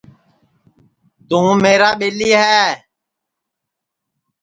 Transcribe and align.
توں 1.27 1.49
میرا 1.63 1.89
ٻیری 1.99 2.29
ہے 2.41 2.61